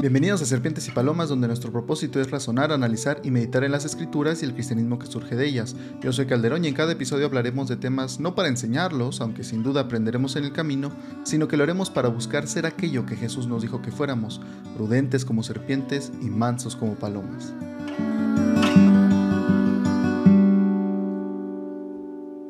[0.00, 3.84] Bienvenidos a Serpientes y Palomas, donde nuestro propósito es razonar, analizar y meditar en las
[3.84, 5.74] escrituras y el cristianismo que surge de ellas.
[6.00, 9.64] Yo soy Calderón y en cada episodio hablaremos de temas no para enseñarlos, aunque sin
[9.64, 10.92] duda aprenderemos en el camino,
[11.24, 14.40] sino que lo haremos para buscar ser aquello que Jesús nos dijo que fuéramos,
[14.76, 17.52] prudentes como serpientes y mansos como palomas.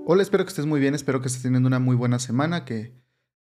[0.05, 2.93] Hola, espero que estés muy bien, espero que estés teniendo una muy buena semana, que,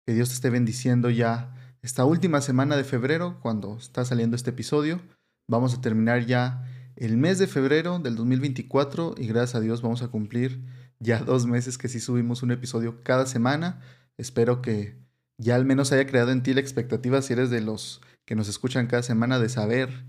[0.06, 4.50] que Dios te esté bendiciendo ya esta última semana de febrero, cuando está saliendo este
[4.50, 5.00] episodio.
[5.46, 6.64] Vamos a terminar ya
[6.96, 10.64] el mes de febrero del 2024 y gracias a Dios vamos a cumplir
[10.98, 13.82] ya dos meses que sí subimos un episodio cada semana.
[14.18, 14.98] Espero que
[15.38, 18.48] ya al menos haya creado en ti la expectativa, si eres de los que nos
[18.48, 20.06] escuchan cada semana, de saber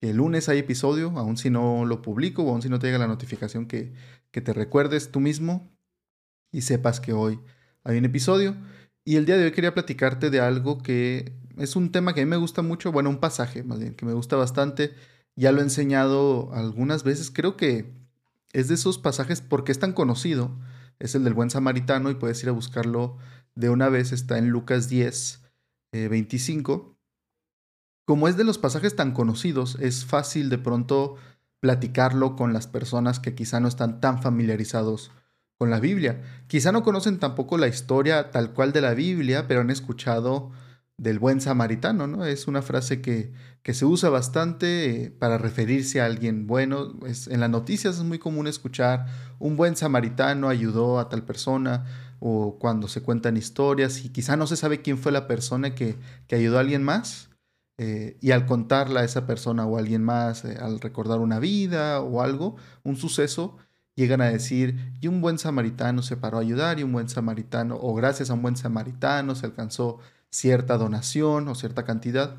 [0.00, 2.86] que el lunes hay episodio, aun si no lo publico o aun si no te
[2.86, 3.92] llega la notificación, que,
[4.30, 5.70] que te recuerdes tú mismo
[6.50, 7.40] y sepas que hoy
[7.84, 8.56] hay un episodio.
[9.10, 12.24] Y el día de hoy quería platicarte de algo que es un tema que a
[12.24, 14.94] mí me gusta mucho, bueno, un pasaje más bien, que me gusta bastante.
[15.34, 17.92] Ya lo he enseñado algunas veces, creo que
[18.52, 20.56] es de esos pasajes porque es tan conocido,
[21.00, 23.16] es el del buen samaritano y puedes ir a buscarlo
[23.56, 25.40] de una vez, está en Lucas 10,
[25.90, 26.72] 25.
[26.72, 26.96] Eh,
[28.04, 31.16] Como es de los pasajes tan conocidos, es fácil de pronto
[31.58, 35.10] platicarlo con las personas que quizá no están tan familiarizados
[35.60, 36.22] con la Biblia.
[36.46, 40.52] Quizá no conocen tampoco la historia tal cual de la Biblia, pero han escuchado
[40.96, 42.24] del buen samaritano, ¿no?
[42.24, 46.94] Es una frase que, que se usa bastante eh, para referirse a alguien bueno.
[47.06, 49.04] Es, en las noticias es muy común escuchar
[49.38, 51.84] un buen samaritano ayudó a tal persona
[52.20, 55.98] o cuando se cuentan historias y quizá no se sabe quién fue la persona que,
[56.26, 57.28] que ayudó a alguien más.
[57.76, 61.38] Eh, y al contarla a esa persona o a alguien más, eh, al recordar una
[61.38, 63.58] vida o algo, un suceso,
[64.00, 67.78] llegan a decir, y un buen samaritano se paró a ayudar, y un buen samaritano,
[67.80, 72.36] o gracias a un buen samaritano se alcanzó cierta donación o cierta cantidad.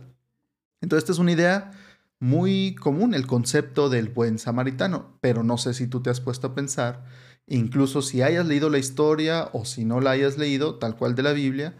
[0.81, 1.71] Entonces, esta es una idea
[2.19, 6.47] muy común, el concepto del buen samaritano, pero no sé si tú te has puesto
[6.47, 7.05] a pensar,
[7.47, 11.23] incluso si hayas leído la historia o si no la hayas leído, tal cual de
[11.23, 11.75] la Biblia,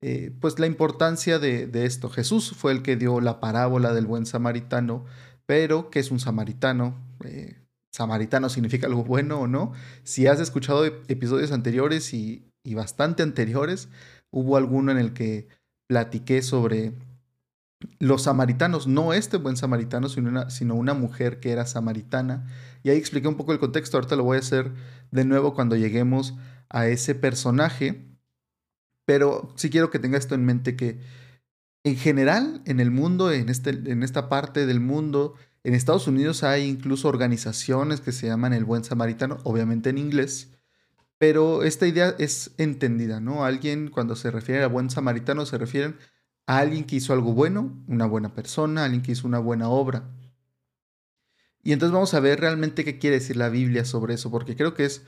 [0.00, 2.08] eh, pues la importancia de, esto.
[2.10, 5.04] Jesús fue el que dio la parábola del buen samaritano,
[5.46, 6.96] pero ¿qué es un samaritano?
[7.24, 7.56] Eh,
[7.90, 9.72] samaritano significa algo bueno o no.
[10.02, 12.44] Si has escuchado episodios anteriores y,
[12.74, 13.88] bastante anteriores,
[14.30, 15.48] hubo alguno en el que
[15.86, 16.92] platiqué sobre
[17.98, 22.46] los samaritanos, no este buen samaritano, sino una, sino una mujer que era samaritana.
[22.82, 24.72] Y ahí expliqué un poco el contexto, ahorita lo voy a hacer
[25.10, 26.34] de nuevo cuando lleguemos
[26.68, 28.04] a ese personaje.
[29.06, 31.00] Pero sí quiero que tenga esto en mente que
[31.84, 35.34] en general en el mundo, en, este, en esta parte del mundo,
[35.68, 40.48] en Estados Unidos hay incluso organizaciones que se llaman el buen samaritano, obviamente en inglés,
[41.18, 43.44] pero esta idea es entendida, ¿no?
[43.44, 45.96] Alguien cuando se refiere a buen samaritano se refieren
[46.46, 50.08] a alguien que hizo algo bueno, una buena persona, alguien que hizo una buena obra.
[51.62, 54.72] Y entonces vamos a ver realmente qué quiere decir la Biblia sobre eso, porque creo
[54.72, 55.02] que es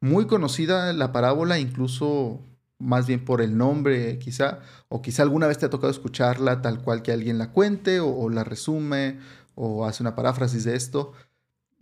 [0.00, 2.40] muy conocida la parábola, incluso
[2.78, 6.82] más bien por el nombre quizá, o quizá alguna vez te ha tocado escucharla tal
[6.82, 9.18] cual que alguien la cuente o, o la resume
[9.54, 11.12] o hace una paráfrasis de esto,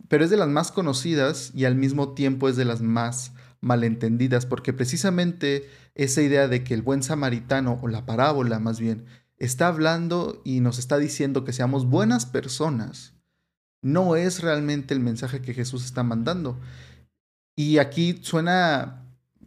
[0.07, 4.45] pero es de las más conocidas y al mismo tiempo es de las más malentendidas,
[4.45, 9.05] porque precisamente esa idea de que el buen samaritano, o la parábola más bien,
[9.37, 13.13] está hablando y nos está diciendo que seamos buenas personas,
[13.81, 16.59] no es realmente el mensaje que Jesús está mandando.
[17.55, 19.05] Y aquí suena,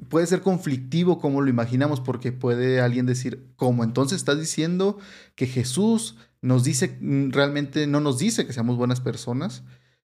[0.08, 4.98] puede ser conflictivo como lo imaginamos, porque puede alguien decir, ¿cómo entonces estás diciendo
[5.34, 6.16] que Jesús
[6.46, 9.64] nos dice, mm, realmente no nos dice que seamos buenas personas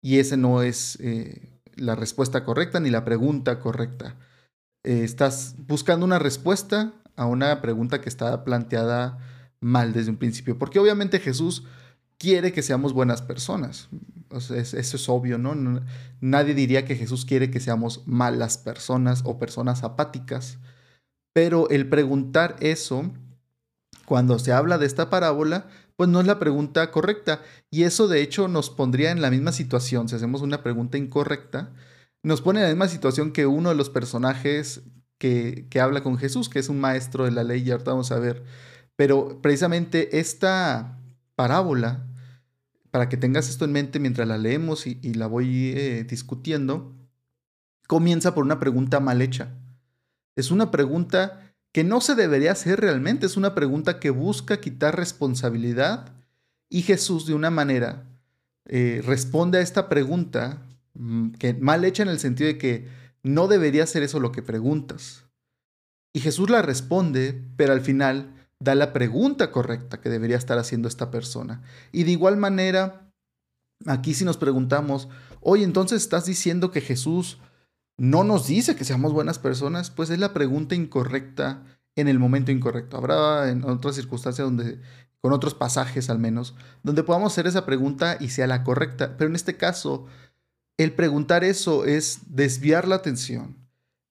[0.02, 4.16] y esa no es eh, la respuesta correcta ni la pregunta correcta.
[4.84, 9.18] Eh, estás buscando una respuesta a una pregunta que está planteada
[9.60, 11.64] mal desde un principio, porque obviamente Jesús
[12.20, 13.90] quiere que seamos buenas personas.
[14.32, 15.82] eso es obvio, ¿no?
[16.22, 20.60] Nadie diría que Jesús quiere que seamos malas personas o personas apáticas,
[21.34, 23.12] pero el preguntar eso,
[24.06, 25.68] cuando se habla de esta parábola,
[26.00, 27.42] pues no es la pregunta correcta.
[27.70, 31.74] Y eso de hecho nos pondría en la misma situación, si hacemos una pregunta incorrecta,
[32.24, 34.84] nos pone en la misma situación que uno de los personajes
[35.18, 38.14] que, que habla con Jesús, que es un maestro de la ley, y ahorita vamos
[38.14, 38.46] a ver.
[38.96, 40.98] Pero precisamente esta
[41.36, 42.08] parábola,
[42.92, 46.96] para que tengas esto en mente mientras la leemos y, la voy eh, discutiendo,
[47.88, 49.54] comienza por una pregunta mal hecha.
[50.38, 53.26] Es una pregunta que no se debería hacer realmente.
[53.26, 56.14] Es una pregunta que busca quitar responsabilidad
[56.70, 58.06] y Jesús de una manera
[58.66, 60.62] eh, responde a esta pregunta
[60.94, 62.88] mm, que mal hecha en el sentido de que
[63.24, 65.26] no debería ser eso lo que preguntas.
[66.14, 70.88] Y Jesús la responde, pero al final da la pregunta correcta que debería estar haciendo
[70.88, 71.62] esta persona.
[71.92, 73.12] Y de igual manera,
[73.86, 75.08] aquí si nos preguntamos,
[75.42, 77.40] oye, entonces estás diciendo que Jesús
[78.00, 81.64] no nos dice que seamos buenas personas, pues es la pregunta incorrecta
[81.96, 82.98] en el momento incorrecto.
[82.98, 84.80] Habrá en otras circunstancias donde,
[85.20, 89.18] con otros pasajes al menos, donde podamos hacer esa pregunta y sea la correcta.
[89.18, 90.06] Pero en este caso,
[90.78, 93.58] el preguntar eso es desviar la atención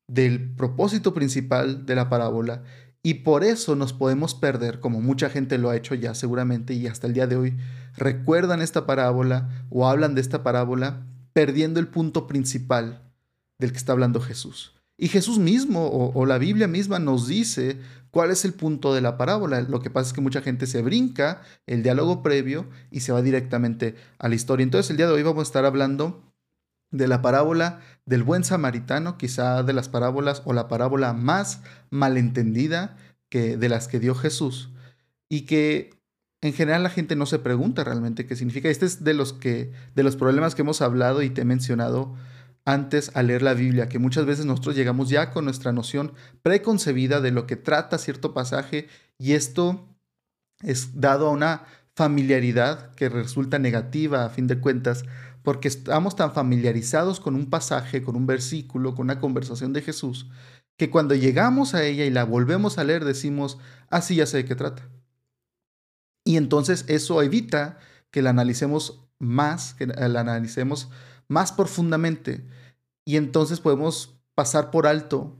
[0.07, 2.65] del propósito principal de la parábola
[3.03, 6.87] y por eso nos podemos perder, como mucha gente lo ha hecho ya seguramente y
[6.89, 7.57] hasta el día de hoy,
[7.97, 13.08] recuerdan esta parábola o hablan de esta parábola perdiendo el punto principal
[13.59, 14.75] del que está hablando Jesús.
[15.01, 17.79] Y Jesús mismo o, la Biblia misma nos dice
[18.11, 19.61] cuál es el punto de la parábola.
[19.61, 23.23] Lo que pasa es que mucha gente se brinca el diálogo previo y se va
[23.23, 24.65] directamente a la historia.
[24.65, 26.25] Entonces el día de hoy vamos a estar hablando
[26.91, 32.97] de la parábola del buen samaritano, quizá de las parábolas o la parábola más malentendida
[33.29, 34.71] que de las que dio Jesús
[35.29, 35.91] y que
[36.41, 38.69] en general la gente no se pregunta realmente qué significa.
[38.69, 42.17] Este es de los que de los problemas que hemos hablado y te he mencionado
[42.69, 46.13] antes al leer la Biblia, que muchas veces nosotros llegamos ya con nuestra noción
[46.43, 49.89] preconcebida de lo que trata cierto pasaje y esto
[50.63, 51.65] es dado a una
[51.97, 55.07] familiaridad que resulta negativa a fin de cuentas
[55.43, 60.29] porque estamos tan familiarizados con un pasaje, con un versículo, con una conversación de Jesús,
[60.77, 63.57] que cuando llegamos a ella y la volvemos a leer decimos,
[63.89, 64.87] así ya sé de qué trata.
[66.23, 67.79] Y entonces eso evita
[68.11, 70.91] que la analicemos más, que la analicemos
[71.29, 72.47] más profundamente.
[73.09, 75.35] Y entonces podemos pasar por alto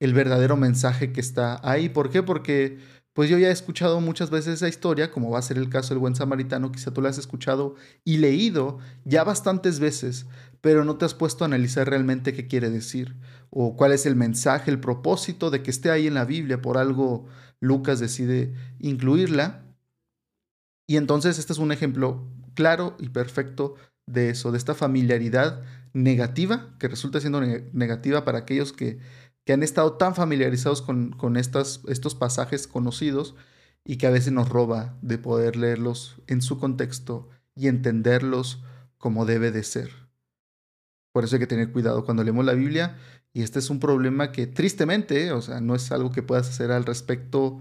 [0.00, 1.88] el verdadero mensaje que está ahí.
[1.88, 2.24] ¿Por qué?
[2.24, 2.80] Porque
[3.12, 5.94] pues yo ya he escuchado muchas veces esa historia, como va a ser el caso
[5.94, 10.26] del buen samaritano, quizá tú la has escuchado y leído ya bastantes veces,
[10.60, 13.14] pero no te has puesto a analizar realmente qué quiere decir
[13.50, 16.60] o cuál es el mensaje, el propósito de que esté ahí en la Biblia.
[16.60, 17.26] Por algo
[17.60, 19.62] Lucas decide incluirla.
[20.88, 23.76] Y entonces este es un ejemplo claro y perfecto
[24.06, 29.00] de eso, de esta familiaridad negativa, que resulta siendo negativa para aquellos que
[29.44, 33.34] que han estado tan familiarizados con, estos pasajes conocidos
[33.84, 38.62] y que a veces nos roba de poder leerlos en su contexto y entenderlos
[38.98, 39.90] como debe de ser.
[41.12, 42.96] Por eso hay que tener cuidado cuando leemos la Biblia
[43.32, 46.70] y este es un problema que tristemente, o sea, no es algo que puedas hacer
[46.70, 47.58] al respecto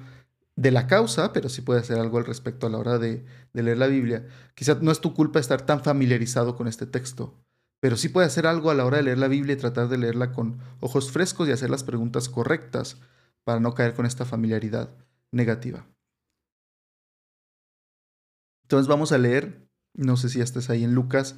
[0.56, 3.64] de la causa, pero sí puedes hacer algo al respecto a la hora de, de
[3.64, 4.28] leer la Biblia.
[4.54, 7.42] Quizás no es tu culpa estar tan familiarizado con este texto,
[7.82, 9.98] pero sí puede hacer algo a la hora de leer la Biblia y tratar de
[9.98, 13.02] leerla con ojos frescos y hacer las preguntas correctas
[13.44, 14.96] para no caer con esta familiaridad
[15.32, 15.88] negativa.
[18.64, 21.36] Entonces vamos a leer, no sé si ya estés ahí en Lucas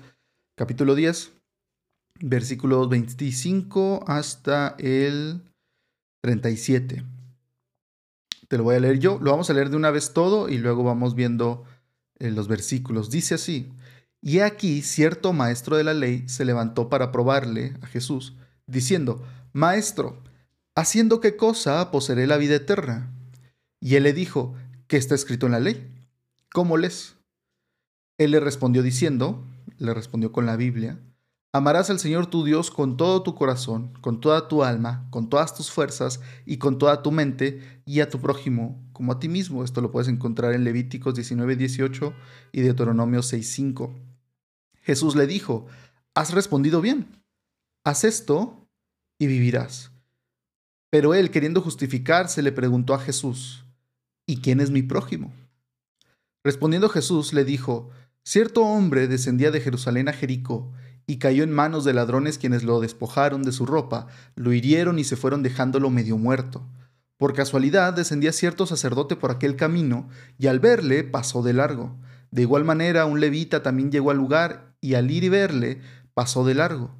[0.55, 1.31] capítulo 10,
[2.19, 5.41] versículos 25 hasta el
[6.23, 7.05] 37.
[8.49, 10.57] Te lo voy a leer yo, lo vamos a leer de una vez todo y
[10.57, 11.63] luego vamos viendo
[12.19, 13.09] eh, los versículos.
[13.09, 13.71] Dice así,
[14.25, 18.37] y aquí cierto maestro de la ley se levantó para probarle a Jesús,
[18.67, 19.21] diciendo,
[19.51, 20.23] Maestro,
[20.75, 23.11] ¿haciendo qué cosa poseeré la vida eterna?
[23.81, 24.55] Y él le dijo,
[24.87, 25.93] ¿qué está escrito en la ley?
[26.53, 27.17] ¿Cómo lees?
[28.17, 29.45] Él le respondió diciendo,
[29.77, 30.97] le respondió con la Biblia,
[31.55, 35.53] Amarás al Señor tu Dios con todo tu corazón, con toda tu alma, con todas
[35.53, 39.63] tus fuerzas y con toda tu mente, y a tu prójimo como a ti mismo.
[39.63, 42.11] Esto lo puedes encontrar en Levíticos 19, 18
[42.53, 44.12] y Deuteronomio 6, 5.
[44.83, 45.65] Jesús le dijo,
[46.13, 47.23] has respondido bien,
[47.83, 48.67] haz esto
[49.17, 49.91] y vivirás.
[50.89, 53.65] Pero él, queriendo justificarse, le preguntó a Jesús,
[54.27, 55.33] ¿y quién es mi prójimo?
[56.43, 57.89] Respondiendo Jesús le dijo,
[58.23, 60.71] cierto hombre descendía de Jerusalén a Jericó,
[61.07, 65.03] y cayó en manos de ladrones quienes lo despojaron de su ropa, lo hirieron y
[65.03, 66.67] se fueron dejándolo medio muerto.
[67.17, 71.97] Por casualidad descendía cierto sacerdote por aquel camino, y al verle pasó de largo.
[72.31, 75.79] De igual manera, un levita también llegó al lugar y al ir y verle,
[76.13, 76.93] pasó de largo.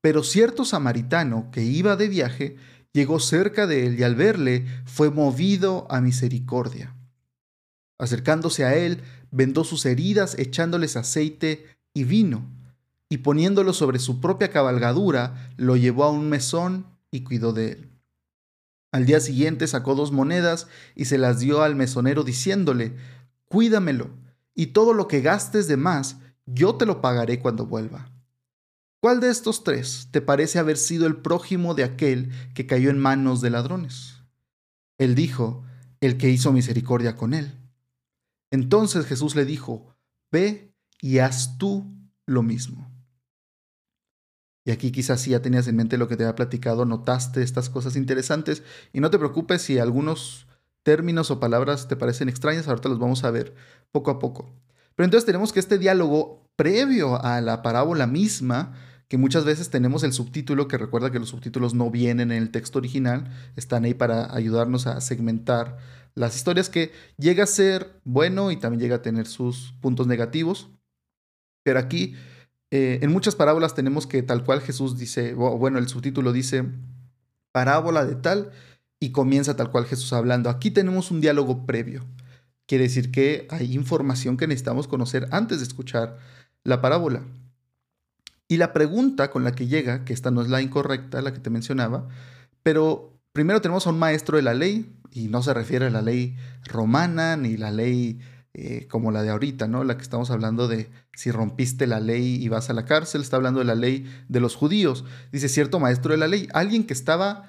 [0.00, 2.56] Pero cierto samaritano que iba de viaje
[2.92, 6.94] llegó cerca de él y al verle fue movido a misericordia.
[7.98, 12.48] Acercándose a él, vendó sus heridas echándoles aceite y vino,
[13.08, 17.90] y poniéndolo sobre su propia cabalgadura, lo llevó a un mesón y cuidó de él.
[18.92, 22.94] Al día siguiente sacó dos monedas y se las dio al mesonero diciéndole,
[23.46, 24.10] Cuídamelo
[24.54, 28.10] y todo lo que gastes de más, yo te lo pagaré cuando vuelva.
[29.00, 32.98] ¿Cuál de estos tres te parece haber sido el prójimo de aquel que cayó en
[32.98, 34.22] manos de ladrones?
[34.98, 35.62] Él dijo,
[36.00, 37.52] el que hizo misericordia con él.
[38.50, 39.94] Entonces Jesús le dijo,
[40.30, 41.94] ve y haz tú
[42.26, 42.90] lo mismo.
[44.64, 47.68] Y aquí quizás si ya tenías en mente lo que te había platicado, notaste estas
[47.68, 50.46] cosas interesantes y no te preocupes si algunos
[50.82, 53.54] términos o palabras te parecen extrañas, ahorita los vamos a ver
[53.92, 54.54] poco a poco.
[54.96, 58.74] Pero entonces tenemos que este diálogo previo a la parábola misma,
[59.08, 62.50] que muchas veces tenemos el subtítulo, que recuerda que los subtítulos no vienen en el
[62.50, 65.78] texto original, están ahí para ayudarnos a segmentar
[66.14, 70.70] las historias, que llega a ser bueno y también llega a tener sus puntos negativos.
[71.64, 72.14] Pero aquí,
[72.70, 76.64] eh, en muchas parábolas tenemos que tal cual Jesús dice, bueno, el subtítulo dice
[77.52, 78.52] parábola de tal
[79.00, 80.50] y comienza tal cual Jesús hablando.
[80.50, 82.04] Aquí tenemos un diálogo previo.
[82.66, 86.18] Quiere decir que hay información que necesitamos conocer antes de escuchar
[86.62, 87.22] la parábola.
[88.48, 91.40] Y la pregunta con la que llega, que esta no es la incorrecta, la que
[91.40, 92.08] te mencionaba,
[92.62, 96.02] pero primero tenemos a un maestro de la ley, y no se refiere a la
[96.02, 98.18] ley romana ni la ley
[98.52, 99.84] eh, como la de ahorita, ¿no?
[99.84, 103.36] La que estamos hablando de si rompiste la ley y vas a la cárcel, está
[103.36, 105.04] hablando de la ley de los judíos.
[105.32, 107.48] Dice cierto maestro de la ley, alguien que estaba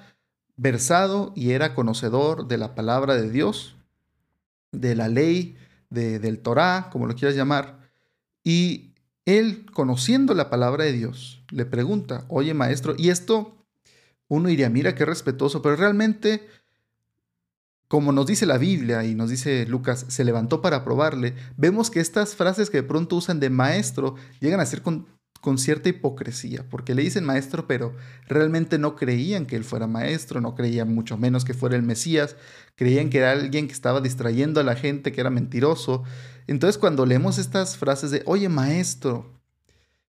[0.56, 3.75] versado y era conocedor de la palabra de Dios,
[4.72, 5.56] de la ley,
[5.90, 7.90] de, del Torah, como lo quieras llamar,
[8.42, 8.94] y
[9.24, 13.56] él, conociendo la palabra de Dios, le pregunta, oye maestro, y esto
[14.28, 16.46] uno diría, mira qué respetuoso, pero realmente,
[17.88, 22.00] como nos dice la Biblia y nos dice Lucas, se levantó para probarle, vemos que
[22.00, 25.06] estas frases que de pronto usan de maestro llegan a ser con,
[25.40, 27.94] con cierta hipocresía, porque le dicen maestro, pero
[28.28, 32.36] realmente no creían que él fuera maestro, no creían mucho menos que fuera el Mesías,
[32.74, 36.02] creían que era alguien que estaba distrayendo a la gente, que era mentiroso.
[36.46, 39.36] Entonces cuando leemos estas frases de, oye maestro,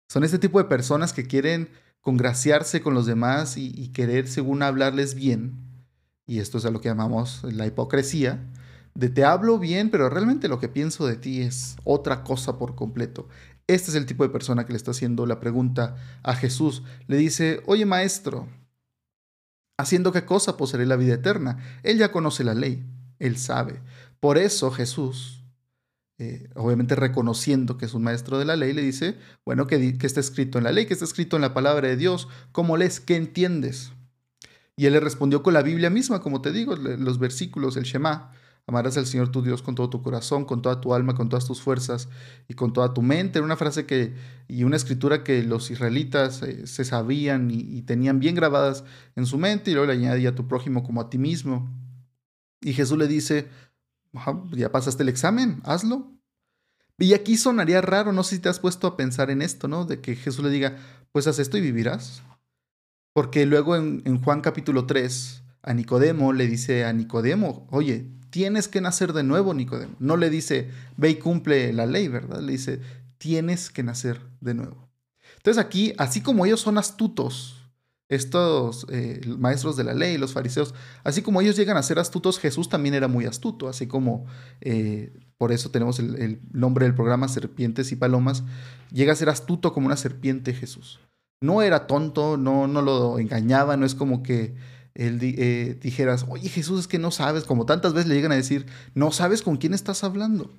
[0.08, 1.70] son este tipo de personas que quieren
[2.02, 5.56] congraciarse con los demás y, querer, según hablarles bien,
[6.28, 8.40] y esto es a lo que llamamos la hipocresía,
[8.94, 12.76] de te hablo bien, pero realmente lo que pienso de ti es otra cosa por
[12.76, 13.28] completo.
[13.68, 16.84] Este es el tipo de persona que le está haciendo la pregunta a Jesús.
[17.08, 18.48] Le dice, oye maestro,
[19.78, 21.58] ¿haciendo qué cosa poseeré la vida eterna?
[21.84, 22.86] Él ya conoce la ley,
[23.20, 23.82] él sabe.
[24.20, 25.46] Por eso Jesús
[26.18, 30.22] eh, obviamente reconociendo que es un maestro de la ley, le dice, bueno, que, está
[30.22, 33.02] escrito en la ley, que está escrito en la palabra de Dios, ¿cómo lees?
[33.02, 33.92] ¿Qué entiendes?
[34.78, 38.32] Y él le respondió con la Biblia misma, como te digo, los versículos, el Shema,
[38.68, 41.46] amarás al Señor tu Dios con todo tu corazón, con toda tu alma, con todas
[41.46, 42.10] tus fuerzas
[42.48, 43.42] y con toda tu mente.
[43.42, 44.16] Una frase que,
[44.48, 48.84] y una escritura que los israelitas eh, se sabían y, tenían bien grabadas
[49.16, 51.70] en su mente, y luego le añadía a tu prójimo como a ti mismo.
[52.62, 53.50] Y Jesús le dice,
[54.52, 56.12] ya pasaste el examen, hazlo.
[56.98, 59.86] Y aquí sonaría raro, no sé si te has puesto a pensar en esto, ¿no?
[59.86, 60.78] De que Jesús le diga,
[61.12, 62.24] pues haz esto y vivirás.
[63.14, 68.68] Porque luego en, en Juan capítulo 3, a Nicodemo le dice a Nicodemo, oye, tienes
[68.68, 69.96] que nacer de nuevo, Nicodemo.
[70.00, 72.40] No le dice, ve y cumple la ley, ¿verdad?
[72.40, 72.82] Le dice,
[73.18, 74.88] tienes que nacer de nuevo.
[75.38, 77.56] Entonces aquí, así como ellos son astutos,
[78.10, 82.38] estos eh, maestros de la ley, los fariseos, así como ellos llegan a ser astutos,
[82.38, 84.28] Jesús también era muy astuto, así como
[84.62, 88.44] eh, por eso tenemos el, nombre del programa Serpientes y Palomas,
[88.92, 91.00] llega a ser astuto como una serpiente Jesús.
[91.42, 94.56] No era tonto, no, no lo engañaba, no es como que
[94.96, 98.36] él eh, dijeras, oye Jesús, es que no sabes, como tantas veces le llegan a
[98.36, 100.54] decir, no sabes con quién estás hablando.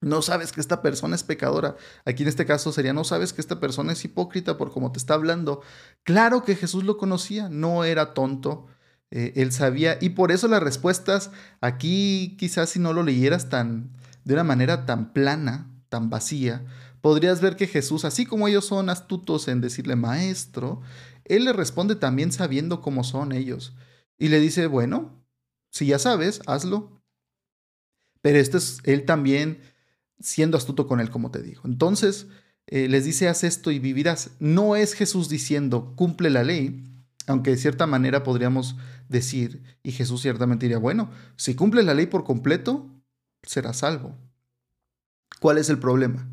[0.00, 1.76] No sabes que esta persona es pecadora.
[2.04, 4.98] Aquí en este caso sería, no sabes que esta persona es hipócrita por cómo te
[4.98, 5.62] está hablando.
[6.02, 8.66] Claro que Jesús lo conocía, no era tonto.
[9.12, 13.92] Eh, él sabía, y por eso las respuestas aquí quizás si no lo leyeras tan,
[14.24, 16.64] de una manera tan plana, tan vacía,
[17.00, 20.80] podrías ver que Jesús, así como ellos son astutos en decirle maestro,
[21.36, 23.74] él le responde también sabiendo cómo son ellos.
[24.18, 25.24] Y le dice, bueno,
[25.70, 27.02] si ya sabes, hazlo.
[28.20, 29.60] Pero este es, él también
[30.20, 31.62] siendo astuto con él, como te digo.
[31.64, 32.26] Entonces,
[32.66, 34.32] eh, les dice, haz esto y vivirás.
[34.38, 36.84] No es Jesús diciendo, cumple la ley,
[37.26, 38.76] aunque de cierta manera podríamos
[39.08, 42.90] decir, y Jesús ciertamente diría, bueno, si cumple la ley por completo,
[43.42, 44.16] será salvo.
[45.40, 46.28] ¿Cuál es el problema?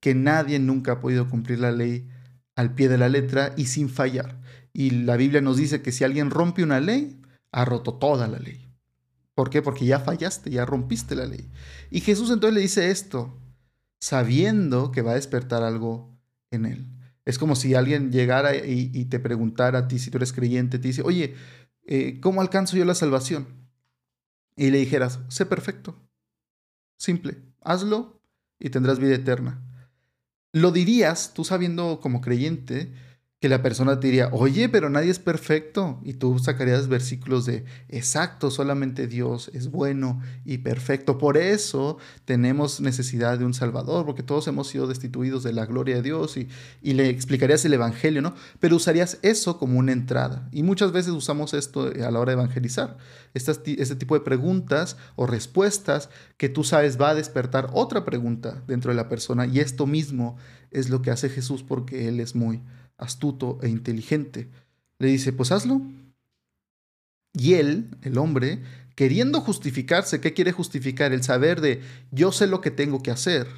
[0.00, 2.08] Que nadie nunca ha podido cumplir la ley
[2.56, 4.40] al pie de la letra y sin fallar.
[4.72, 7.20] Y la Biblia nos dice que si alguien rompe una ley,
[7.52, 8.68] ha roto toda la ley.
[9.34, 9.62] ¿Por qué?
[9.62, 11.50] Porque ya fallaste, ya rompiste la ley.
[11.90, 13.36] Y Jesús entonces le dice esto,
[14.00, 16.16] sabiendo que va a despertar algo
[16.50, 16.90] en él.
[17.24, 20.88] Es como si alguien llegara y, te preguntara a ti, si tú eres creyente, te
[20.88, 21.34] dice, oye,
[21.86, 23.46] eh, ¿cómo alcanzo yo la salvación?
[24.56, 25.98] Y le dijeras, sé perfecto,
[26.96, 28.20] simple, hazlo
[28.58, 29.62] y tendrás vida eterna.
[30.54, 32.92] Lo dirías tú sabiendo como creyente
[33.44, 36.00] que la persona te diría, oye, pero nadie es perfecto.
[36.02, 41.18] Y tú sacarías versículos de, exacto, solamente Dios es bueno y perfecto.
[41.18, 45.96] Por eso tenemos necesidad de un Salvador, porque todos hemos sido destituidos de la gloria
[45.96, 46.48] de Dios y,
[46.80, 48.34] y le explicarías el Evangelio, ¿no?
[48.60, 50.48] Pero usarías eso como una entrada.
[50.50, 52.96] Y muchas veces usamos esto a la hora de evangelizar.
[53.34, 56.08] Estas, este tipo de preguntas o respuestas
[56.38, 59.44] que tú sabes va a despertar otra pregunta dentro de la persona.
[59.44, 60.38] Y esto mismo
[60.70, 62.62] es lo que hace Jesús porque Él es muy
[62.96, 64.48] astuto e inteligente.
[64.98, 65.82] Le dice, pues hazlo.
[67.32, 68.62] Y él, el hombre,
[68.94, 71.12] queriendo justificarse, ¿qué quiere justificar?
[71.12, 73.48] El saber de, yo sé lo que tengo que hacer.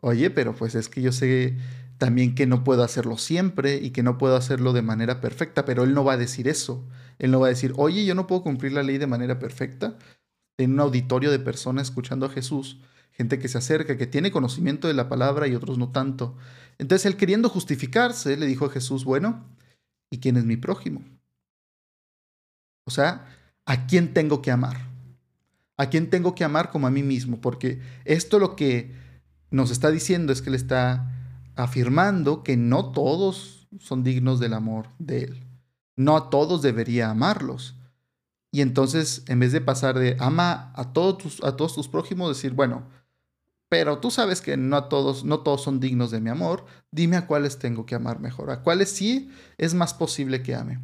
[0.00, 1.56] Oye, pero pues es que yo sé
[1.98, 5.84] también que no puedo hacerlo siempre y que no puedo hacerlo de manera perfecta, pero
[5.84, 6.86] él no va a decir eso.
[7.18, 9.96] Él no va a decir, oye, yo no puedo cumplir la ley de manera perfecta.
[10.58, 12.80] En un auditorio de personas escuchando a Jesús,
[13.12, 16.36] gente que se acerca, que tiene conocimiento de la palabra y otros no tanto.
[16.78, 19.44] Entonces él queriendo justificarse, le dijo a Jesús, bueno,
[20.10, 21.02] ¿y quién es mi prójimo?
[22.86, 23.26] O sea,
[23.64, 24.88] ¿a quién tengo que amar?
[25.76, 27.40] ¿A quién tengo que amar como a mí mismo?
[27.40, 28.94] Porque esto lo que
[29.50, 31.10] nos está diciendo es que le está
[31.56, 35.44] afirmando que no todos son dignos del amor de él.
[35.96, 37.76] No a todos debería amarlos.
[38.50, 42.28] Y entonces, en vez de pasar de ama a todos tus, a todos tus prójimos,
[42.28, 42.84] decir, bueno,
[43.74, 46.64] pero tú sabes que no a todos, no todos son dignos de mi amor.
[46.92, 50.78] Dime a cuáles tengo que amar mejor, a cuáles sí es más posible que ame.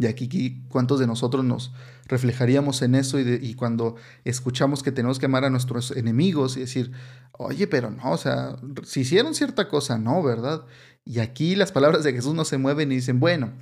[0.00, 1.72] Y aquí, ¿cuántos de nosotros nos
[2.08, 3.94] reflejaríamos en eso y, y, cuando
[4.24, 6.90] escuchamos que tenemos que amar a nuestros enemigos y decir,
[7.38, 10.66] oye, pero no, o sea, si hicieron cierta cosa, no, ¿verdad?
[11.04, 13.52] Y aquí las palabras de Jesús no se mueven y dicen, bueno,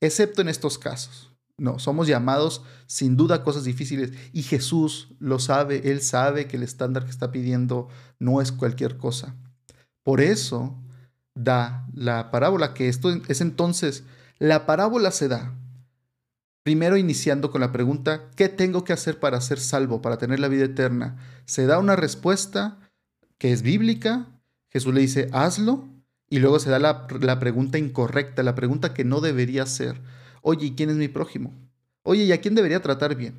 [0.00, 1.33] excepto en estos casos.
[1.56, 6.56] No, somos llamados sin duda a cosas difíciles y Jesús lo sabe, Él sabe que
[6.56, 9.36] el estándar que está pidiendo no es cualquier cosa.
[10.02, 10.76] Por eso
[11.34, 14.04] da la parábola, que esto es entonces,
[14.38, 15.54] la parábola se da
[16.64, 20.48] primero iniciando con la pregunta, ¿qué tengo que hacer para ser salvo, para tener la
[20.48, 21.16] vida eterna?
[21.44, 22.78] Se da una respuesta
[23.38, 24.26] que es bíblica,
[24.70, 25.86] Jesús le dice, hazlo,
[26.30, 30.00] y luego se da la, la pregunta incorrecta, la pregunta que no debería ser
[30.46, 31.54] Oye, ¿y quién es mi prójimo?
[32.02, 33.34] Oye, ¿y a quién debería tratar bien?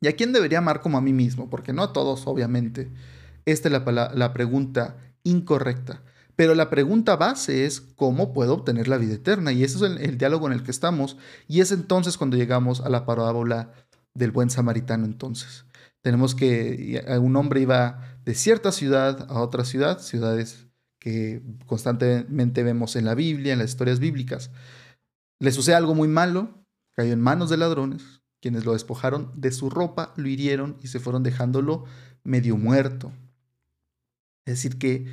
[0.00, 1.50] ¿Y a quién debería amar como a mí mismo?
[1.50, 2.88] Porque no a todos, obviamente.
[3.46, 3.72] Esta es
[4.14, 6.02] la, pregunta incorrecta.
[6.36, 9.50] Pero la pregunta base es cómo puedo obtener la vida eterna.
[9.50, 11.16] Y ese es el, el, diálogo en el que estamos.
[11.48, 13.72] Y es entonces cuando llegamos a la parábola
[14.14, 15.64] del buen samaritano entonces.
[16.00, 20.68] Tenemos que un hombre iba de cierta ciudad a otra ciudad, ciudades
[21.00, 24.52] que constantemente vemos en la Biblia, en las historias bíblicas.
[25.38, 29.70] Le sucede algo muy malo, cayó en manos de ladrones, quienes lo despojaron de su
[29.70, 31.84] ropa, lo hirieron y se fueron dejándolo
[32.22, 33.12] medio muerto.
[34.44, 35.06] Es decir, que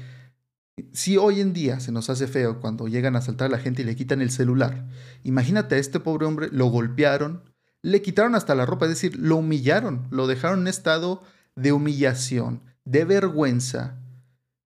[0.93, 3.81] si hoy en día se nos hace feo cuando llegan a asaltar a la gente
[3.81, 4.87] y le quitan el celular,
[5.23, 7.43] imagínate a este pobre hombre, lo golpearon,
[7.81, 11.23] le quitaron hasta la ropa, es decir, lo humillaron, lo dejaron en estado
[11.55, 13.97] de humillación, de vergüenza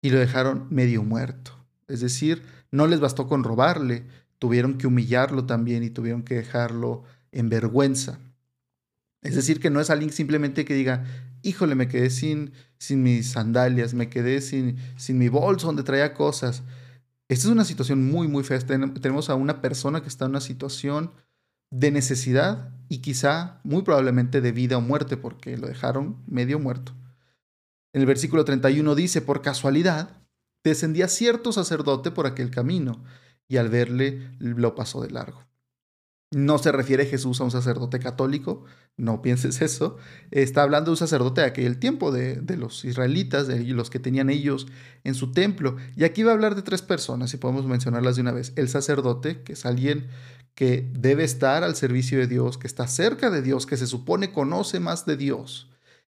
[0.00, 1.52] y lo dejaron medio muerto.
[1.88, 4.06] Es decir, no les bastó con robarle,
[4.44, 7.02] tuvieron que humillarlo también y tuvieron que dejarlo
[7.32, 8.18] en vergüenza.
[9.22, 11.02] Es decir, que no es alguien simplemente que diga,
[11.40, 16.12] híjole, me quedé sin, sin mis sandalias, me quedé sin, sin mi bolso donde traía
[16.12, 16.62] cosas.
[17.26, 18.58] Esta es una situación muy, muy fea.
[18.58, 21.12] Tenemos a una persona que está en una situación
[21.70, 26.92] de necesidad y quizá, muy probablemente, de vida o muerte, porque lo dejaron medio muerto.
[27.94, 30.20] En el versículo 31 dice, por casualidad,
[30.62, 33.02] descendía cierto sacerdote por aquel camino
[33.48, 35.44] y al verle lo pasó de largo.
[36.30, 38.64] No se refiere Jesús a un sacerdote católico,
[38.96, 39.98] no pienses eso.
[40.30, 44.00] Está hablando de un sacerdote de aquel tiempo, de, de, los israelitas, de los que
[44.00, 44.66] tenían ellos
[45.04, 45.76] en su templo.
[45.96, 48.52] Y aquí va a hablar de tres personas, y podemos mencionarlas de una vez.
[48.56, 50.08] El sacerdote, que es alguien
[50.54, 54.32] que debe estar al servicio de Dios, que está cerca de Dios, que se supone
[54.32, 55.73] conoce más de Dios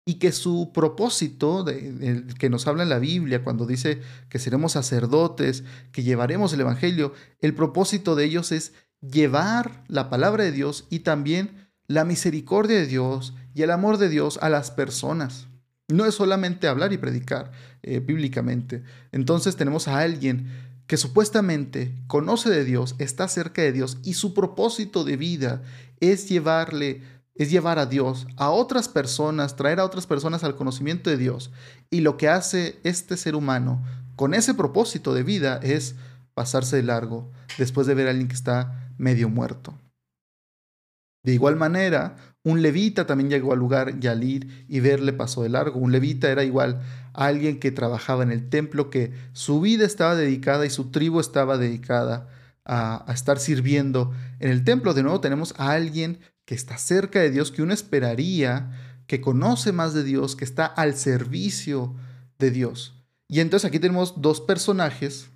[0.05, 5.63] y que su propósito, que nos habla en la Biblia cuando dice que seremos sacerdotes,
[5.91, 10.99] que llevaremos el Evangelio, el propósito de ellos es llevar la palabra de Dios y
[10.99, 15.47] también la misericordia de Dios y el amor de Dios a las personas.
[15.87, 18.83] No es solamente hablar y predicar eh, bíblicamente.
[19.11, 20.47] Entonces tenemos a alguien
[20.87, 25.63] que supuestamente conoce de Dios, está cerca de Dios y su propósito de vida
[25.99, 27.01] es llevarle
[27.35, 31.51] es llevar a Dios a otras personas, traer a otras personas al conocimiento de Dios.
[31.89, 33.83] Y lo que hace este ser humano
[34.15, 35.95] con ese propósito de vida es
[36.33, 39.77] pasarse de largo después de ver a alguien que está medio muerto.
[41.23, 45.41] De igual manera, un levita también llegó al lugar y al ir y verle pasó
[45.41, 45.79] de largo.
[45.79, 46.81] Un levita era igual
[47.13, 51.19] a alguien que trabajaba en el templo, que su vida estaba dedicada y su tribu
[51.19, 52.29] estaba dedicada
[52.63, 54.93] a, estar sirviendo en el templo.
[54.93, 58.71] De nuevo tenemos a alguien que está cerca de Dios, que uno esperaría,
[59.07, 61.95] que conoce más de Dios, que está al servicio
[62.39, 62.93] de Dios.
[63.27, 65.29] Y entonces aquí tenemos dos personajes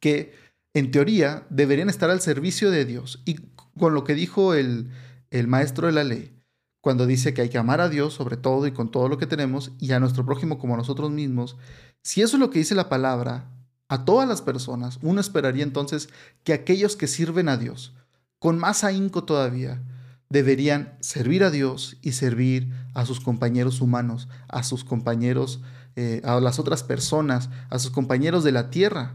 [0.00, 0.34] que
[0.74, 3.22] en teoría deberían estar al servicio de Dios.
[3.24, 3.36] Y
[3.78, 4.90] con lo que dijo el,
[5.30, 6.32] el maestro de la ley,
[6.80, 9.26] cuando dice que hay que amar a Dios sobre todo y con todo lo que
[9.26, 11.56] tenemos y a nuestro prójimo como a nosotros mismos,
[12.02, 13.50] si eso es lo que dice la palabra,
[13.88, 16.08] a todas las personas, uno esperaría entonces
[16.44, 17.94] que aquellos que sirven a Dios,
[18.38, 19.82] con más ahínco todavía,
[20.28, 25.60] deberían servir a Dios y servir a sus compañeros humanos, a sus compañeros,
[25.94, 29.14] eh, a las otras personas, a sus compañeros de la tierra.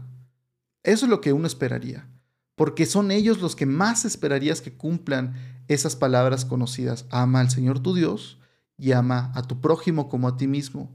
[0.82, 2.08] Eso es lo que uno esperaría,
[2.54, 5.34] porque son ellos los que más esperarías que cumplan
[5.68, 7.06] esas palabras conocidas.
[7.10, 8.38] Ama al Señor tu Dios
[8.76, 10.90] y ama a tu prójimo como a ti mismo.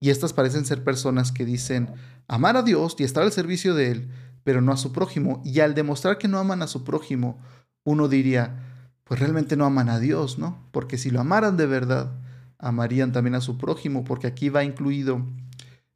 [0.00, 1.94] Y estas parecen ser personas que dicen,
[2.28, 4.10] amar a Dios y estar al servicio de Él,
[4.44, 5.40] pero no a su prójimo.
[5.44, 7.38] Y al demostrar que no aman a su prójimo,
[7.84, 8.65] uno diría,
[9.06, 10.68] pues realmente no aman a Dios, ¿no?
[10.72, 12.10] Porque si lo amaran de verdad,
[12.58, 15.24] amarían también a su prójimo, porque aquí va incluido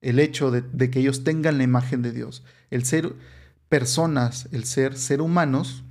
[0.01, 2.44] el hecho de, que ellos tengan la imagen de Dios.
[2.70, 3.16] El ser
[3.68, 5.83] personas, el ser ser humanos,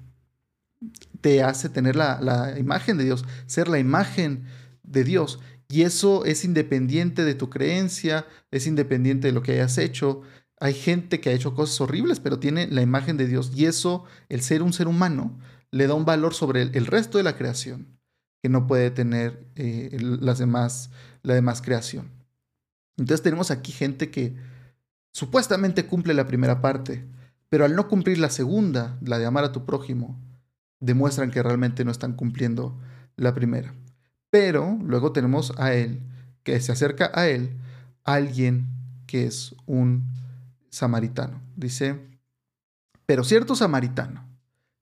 [1.20, 4.46] te hace tener la, la imagen de Dios, ser la imagen
[4.84, 5.42] de Dios.
[5.68, 10.22] Y eso es independiente de tu creencia, es independiente de lo que hayas hecho.
[10.62, 13.52] Hay gente que ha hecho cosas horribles, pero tiene la imagen de Dios.
[13.54, 15.38] Y eso, el ser un ser humano,
[15.72, 18.00] le da un valor sobre el, resto de la creación
[18.42, 20.92] que no puede tener eh, las demás,
[21.24, 22.10] la demás creación.
[22.98, 24.36] Entonces tenemos aquí gente que
[25.14, 27.06] supuestamente cumple la primera parte,
[27.50, 30.20] pero al no cumplir la segunda, la de amar a tu prójimo,
[30.80, 32.80] demuestran que realmente no están cumpliendo
[33.16, 33.74] la primera.
[34.30, 36.02] Pero luego tenemos a él,
[36.44, 37.58] que se acerca a él,
[38.04, 38.68] alguien
[39.08, 40.04] que es un
[40.70, 41.42] samaritano.
[41.56, 42.00] Dice,
[43.06, 44.29] pero cierto samaritano,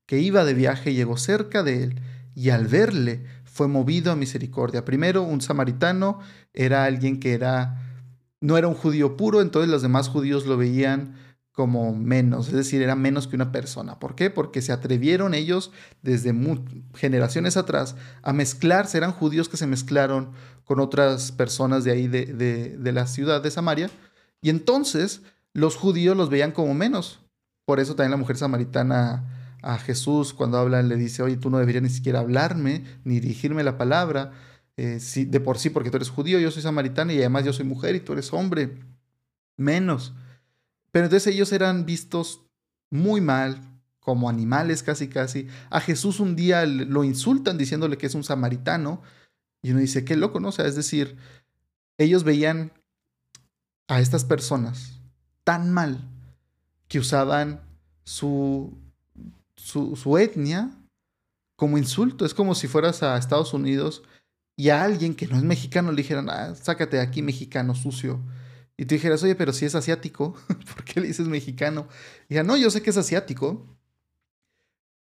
[0.08, 2.00] que iba de viaje llegó cerca de él
[2.34, 4.84] y al verle fue movido a misericordia.
[4.84, 6.20] Primero, un samaritano
[6.54, 8.02] era alguien que era,
[8.40, 11.14] no era un judío puro, entonces los demás judíos lo veían
[11.52, 13.98] como menos, es decir, era menos que una persona.
[13.98, 14.30] ¿Por qué?
[14.30, 16.32] Porque se atrevieron ellos desde
[16.94, 20.30] generaciones atrás a mezclarse, eran judíos que se mezclaron
[20.64, 22.26] con otras personas de ahí de,
[22.78, 23.90] de, la ciudad de Samaria,
[24.40, 27.20] y entonces los judíos los veían como menos.
[27.66, 31.58] Por eso también la mujer samaritana a Jesús cuando habla le dice, oye, tú no
[31.58, 34.32] deberías ni siquiera hablarme, ni dirigirme la palabra,
[34.76, 37.64] eh, de por sí porque tú eres judío, yo soy samaritana y además yo soy
[37.64, 38.78] mujer y tú eres hombre,
[39.56, 40.14] menos.
[40.92, 42.44] Pero entonces ellos eran vistos
[42.90, 43.60] muy mal,
[44.08, 45.48] como animales casi casi.
[45.68, 49.02] A Jesús un día lo insultan diciéndole que es un samaritano.
[49.60, 50.48] Y uno dice, qué loco, ¿no?
[50.48, 51.18] O sea, es decir,
[51.98, 52.72] ellos veían
[53.86, 54.98] a estas personas
[55.44, 56.08] tan mal
[56.88, 57.60] que usaban
[58.04, 58.78] su,
[59.58, 60.70] su, etnia
[61.56, 62.24] como insulto.
[62.24, 64.02] Es como si fueras a Estados Unidos
[64.56, 68.20] y a alguien que no es mexicano le dijeran, ah, sácate de aquí, mexicano sucio
[68.78, 70.34] y tú dijeras, oye, pero si es asiático,
[70.74, 71.88] ¿por qué le dices mexicano?
[72.28, 73.66] Y ya, no, yo sé que es asiático,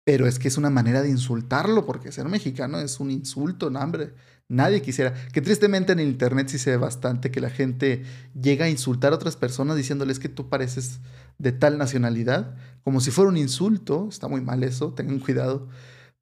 [0.05, 3.81] pero es que es una manera de insultarlo, porque ser mexicano es un insulto, no,
[3.81, 4.13] hombre.
[4.47, 5.13] Nadie quisiera.
[5.33, 8.03] Que tristemente en el internet sí se ve bastante que la gente
[8.39, 10.99] llega a insultar a otras personas diciéndoles que tú pareces
[11.37, 14.07] de tal nacionalidad, como si fuera un insulto.
[14.09, 15.67] Está muy mal eso, tengan cuidado.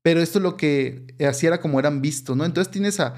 [0.01, 2.45] Pero esto es lo que así era como eran vistos, ¿no?
[2.45, 3.15] Entonces tienes a,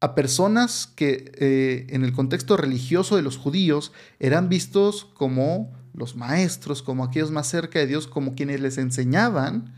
[0.00, 6.16] a personas que eh, en el contexto religioso de los judíos eran vistos como los
[6.16, 9.74] maestros, como aquellos más cerca de Dios, como quienes les enseñaban,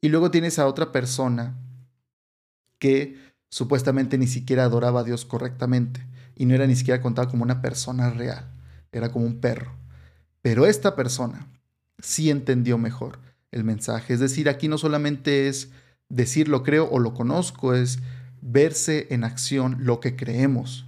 [0.00, 1.58] y luego tienes a otra persona
[2.78, 3.16] que
[3.50, 7.62] supuestamente ni siquiera adoraba a Dios correctamente y no era ni siquiera contada como una
[7.62, 8.50] persona real,
[8.92, 9.72] era como un perro.
[10.42, 11.48] Pero esta persona
[11.98, 15.70] sí entendió mejor el mensaje, es decir, aquí no solamente es
[16.08, 17.98] decir lo creo o lo conozco, es
[18.40, 20.86] verse en acción lo que creemos.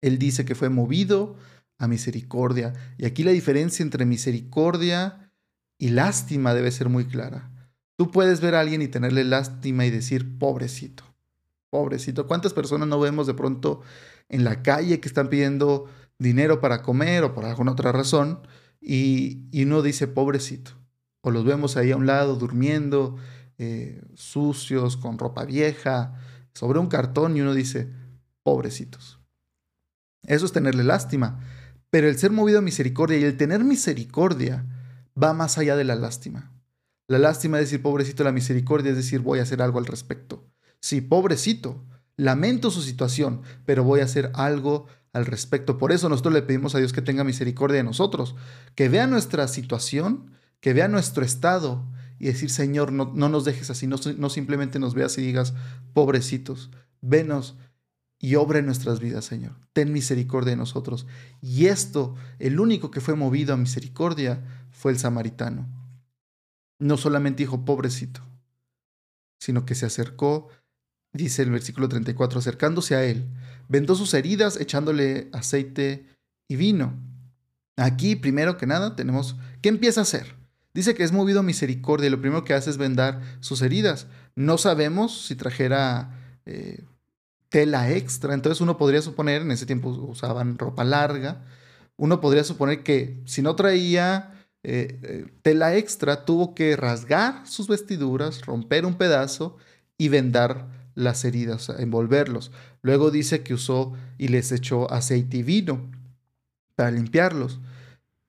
[0.00, 1.36] Él dice que fue movido
[1.78, 2.74] a misericordia.
[2.98, 5.32] Y aquí la diferencia entre misericordia
[5.78, 7.50] y lástima debe ser muy clara.
[7.96, 11.04] Tú puedes ver a alguien y tenerle lástima y decir, pobrecito,
[11.70, 12.26] pobrecito.
[12.26, 13.80] ¿Cuántas personas no vemos de pronto
[14.28, 15.86] en la calle que están pidiendo
[16.18, 18.40] dinero para comer o por alguna otra razón
[18.80, 20.72] y, y uno dice, pobrecito?
[21.20, 23.16] O los vemos ahí a un lado durmiendo
[23.58, 26.14] eh, sucios, con ropa vieja,
[26.54, 27.92] sobre un cartón y uno dice,
[28.44, 29.18] pobrecitos.
[30.22, 31.40] Eso es tenerle lástima.
[31.90, 34.64] Pero el ser movido a misericordia y el tener misericordia
[35.20, 36.52] va más allá de la lástima.
[37.08, 40.47] La lástima es decir, pobrecito, la misericordia es decir, voy a hacer algo al respecto.
[40.80, 41.84] Sí, pobrecito,
[42.16, 45.78] lamento su situación, pero voy a hacer algo al respecto.
[45.78, 48.34] Por eso nosotros le pedimos a Dios que tenga misericordia de nosotros,
[48.74, 51.86] que vea nuestra situación que vea nuestro estado
[52.18, 55.54] y decir, Señor, no, no nos dejes así, no, no simplemente nos veas y digas,
[55.92, 57.56] pobrecitos, venos
[58.18, 59.56] y obra en nuestras vidas, Señor.
[59.72, 61.06] Ten misericordia de nosotros.
[61.40, 65.68] Y esto, el único que fue movido a misericordia fue el samaritano.
[66.80, 68.20] No solamente dijo, pobrecito,
[69.38, 70.48] sino que se acercó,
[71.12, 73.26] dice el versículo 34, acercándose a él,
[73.68, 76.06] vendó sus heridas echándole aceite
[76.48, 76.94] y vino.
[77.76, 80.34] Aquí, primero que nada, tenemos, ¿qué empieza a hacer?
[80.74, 84.06] Dice que es movido misericordia y lo primero que hace es vendar sus heridas.
[84.34, 86.84] No sabemos si trajera eh,
[87.48, 91.44] tela extra, entonces uno podría suponer, en ese tiempo usaban ropa larga,
[91.96, 97.68] uno podría suponer que si no traía eh, eh, tela extra, tuvo que rasgar sus
[97.68, 99.56] vestiduras, romper un pedazo
[99.96, 102.50] y vendar las heridas, envolverlos.
[102.82, 105.90] Luego dice que usó y les echó aceite y vino
[106.74, 107.60] para limpiarlos.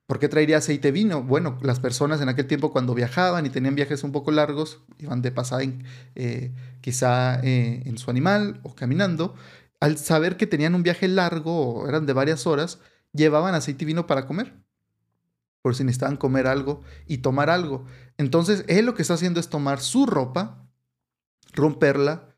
[0.06, 1.24] ¿Por qué traería aceite y vino?
[1.24, 5.22] Bueno, las personas en aquel tiempo cuando viajaban y tenían viajes un poco largos, iban
[5.22, 5.64] de pasada
[6.16, 6.52] eh,
[6.82, 9.36] quizá eh, en su animal o caminando,
[9.80, 12.80] al saber que tenían un viaje largo o eran de varias horas,
[13.14, 14.54] llevaban aceite y vino para comer.
[15.62, 17.86] Por si necesitaban comer algo y tomar algo.
[18.18, 20.68] Entonces, él lo que está haciendo es tomar su ropa,
[21.54, 22.29] romperla,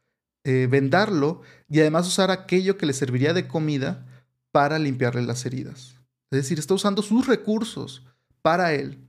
[0.43, 4.06] eh, vendarlo y además usar aquello que le serviría de comida
[4.51, 5.95] para limpiarle las heridas.
[6.32, 8.06] Es decir, está usando sus recursos
[8.41, 9.08] para él.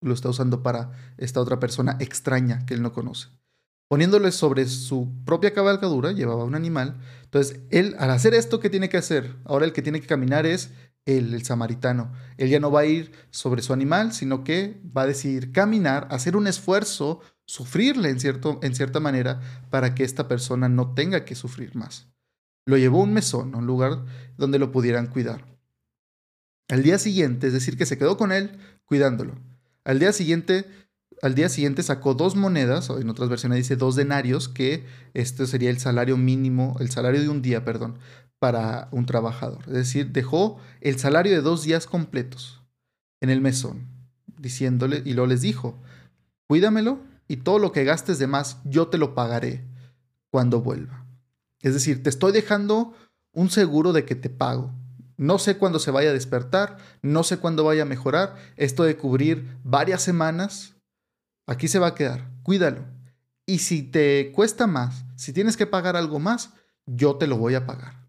[0.00, 3.28] Lo está usando para esta otra persona extraña que él no conoce.
[3.88, 7.00] Poniéndole sobre su propia cabalgadura, llevaba un animal.
[7.24, 9.36] Entonces, él, al hacer esto, ¿qué tiene que hacer?
[9.44, 10.72] Ahora el que tiene que caminar es
[11.06, 12.12] él, el samaritano.
[12.36, 16.06] Él ya no va a ir sobre su animal, sino que va a decidir caminar,
[16.10, 21.24] hacer un esfuerzo, sufrirle en, cierto, en cierta manera, para que esta persona no tenga
[21.24, 22.06] que sufrir más.
[22.66, 24.04] Lo llevó a un mesón, a un lugar
[24.36, 25.46] donde lo pudieran cuidar.
[26.68, 29.34] Al día siguiente, es decir, que se quedó con él cuidándolo.
[29.84, 30.66] Al día siguiente,
[31.22, 34.84] al día siguiente sacó dos monedas, o en otras versiones dice dos denarios, que
[35.14, 37.98] este sería el salario mínimo, el salario de un día, perdón,
[38.38, 39.64] para un trabajador.
[39.68, 42.62] Es decir, dejó el salario de dos días completos
[43.22, 43.88] en el mesón,
[44.36, 45.80] diciéndole, y lo les dijo,
[46.46, 49.64] cuídamelo y todo lo que gastes de más, yo te lo pagaré
[50.30, 51.06] cuando vuelva.
[51.60, 52.94] Es decir, te estoy dejando
[53.32, 54.72] un seguro de que te pago.
[55.18, 58.36] No sé cuándo se vaya a despertar, no sé cuándo vaya a mejorar.
[58.56, 60.76] Esto de cubrir varias semanas,
[61.46, 62.30] aquí se va a quedar.
[62.42, 62.84] Cuídalo.
[63.44, 66.50] Y si te cuesta más, si tienes que pagar algo más,
[66.86, 68.08] yo te lo voy a pagar.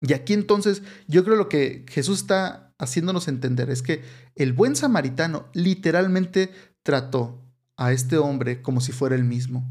[0.00, 4.02] Y aquí entonces yo creo lo que Jesús está haciéndonos entender es que
[4.34, 6.52] el buen samaritano literalmente
[6.82, 7.43] trató
[7.76, 9.68] a este hombre como si fuera el mismo.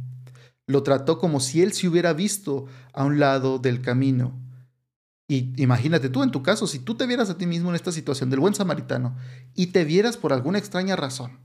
[0.68, 4.44] Lo trató como si él se hubiera visto a un lado del camino
[5.28, 7.92] y imagínate tú en tu caso, si tú te vieras a ti mismo en esta
[7.92, 9.16] situación del buen samaritano
[9.56, 11.40] y te vieras por alguna extraña razón,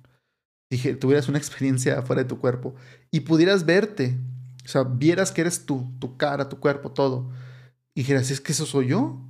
[0.71, 2.75] dije, tuvieras una experiencia fuera de tu cuerpo
[3.11, 4.18] y pudieras verte,
[4.64, 7.31] o sea, vieras que eres tú, tu cara, tu cuerpo, todo,
[7.94, 9.21] y dijeras, ¿es que eso soy yo?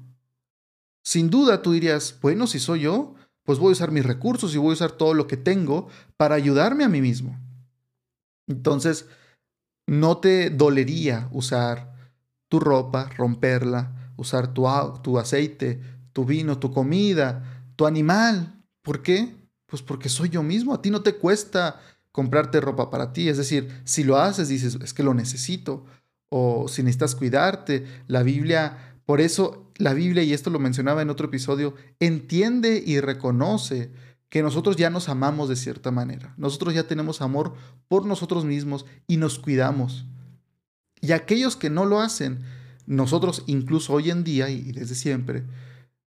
[1.05, 3.15] Sin duda tú dirías, bueno, si soy yo,
[3.49, 6.35] pues voy a usar mis recursos y voy a usar todo lo que tengo para
[6.35, 7.41] ayudarme a mí mismo.
[8.47, 9.07] Entonces,
[9.87, 12.13] no te dolería usar
[12.51, 14.67] tu ropa, romperla, usar tu,
[15.03, 15.81] tu aceite,
[16.13, 18.63] tu vino, tu comida, tu animal.
[18.83, 19.35] ¿Por qué?
[19.65, 20.75] Pues porque soy yo mismo.
[20.75, 21.81] A ti no te cuesta
[22.13, 23.31] comprarte ropa para ti.
[23.31, 25.87] Es decir, si lo haces, dices, es que lo necesito.
[26.29, 27.87] O si necesitas cuidarte.
[28.09, 33.01] La Biblia, por eso la Biblia, y esto lo mencionaba en otro episodio, entiende y
[33.01, 33.91] reconoce
[34.29, 36.35] que nosotros ya nos amamos de cierta manera.
[36.37, 37.55] Nosotros ya tenemos amor
[37.87, 40.05] por nosotros mismos y nos cuidamos.
[41.01, 42.41] Y aquellos que no lo hacen,
[42.87, 45.45] nosotros incluso hoy en día y desde siempre,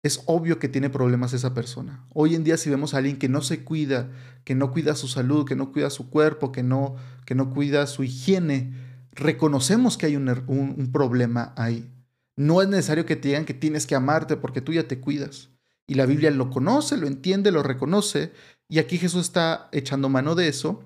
[0.03, 2.05] es obvio que tiene problemas esa persona.
[2.13, 4.11] Hoy en día si vemos a alguien que no se cuida,
[4.43, 7.87] que no cuida su salud, que no cuida su cuerpo, que no, que no cuida
[7.87, 8.73] su higiene,
[9.11, 11.89] reconocemos que hay un, er, un problema ahí.
[12.35, 15.49] No es necesario que te digan que tienes que amarte porque tú ya te cuidas.
[15.87, 18.33] Y la Biblia lo conoce, lo entiende, lo reconoce.
[18.67, 20.83] Y aquí Jesús está echando mano de eso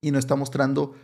[0.00, 0.94] y nos está mostrando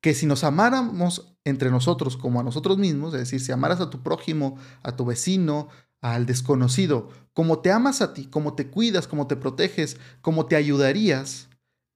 [0.00, 3.90] que si nos amáramos entre nosotros como a nosotros mismos, es decir, si amaras a
[3.90, 5.68] tu prójimo, a tu vecino,
[6.00, 10.56] al desconocido, como te amas a ti, como te cuidas, como te proteges, como te
[10.56, 11.48] ayudarías,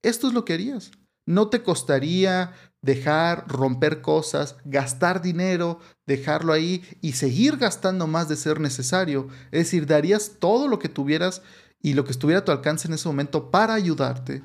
[0.03, 0.91] esto es lo que harías.
[1.25, 2.53] No te costaría
[2.85, 9.27] dejar romper cosas, gastar dinero, dejarlo ahí y seguir gastando más de ser necesario.
[9.51, 11.41] Es decir, darías todo lo que tuvieras
[11.81, 14.43] y lo que estuviera a tu alcance en ese momento para ayudarte.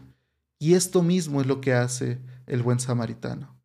[0.59, 3.61] Y esto mismo es lo que hace el buen samaritano.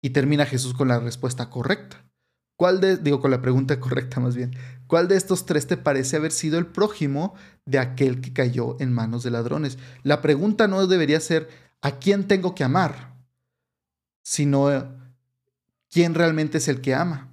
[0.00, 2.04] Y termina Jesús con la respuesta correcta.
[2.56, 4.52] ¿Cuál de, digo con la pregunta correcta más bien,
[4.86, 7.34] cuál de estos tres te parece haber sido el prójimo
[7.66, 9.76] de aquel que cayó en manos de ladrones?
[10.04, 11.48] La pregunta no debería ser
[11.82, 13.13] ¿a quién tengo que amar?
[14.24, 14.68] Sino
[15.90, 17.30] ¿quién realmente es el que ama?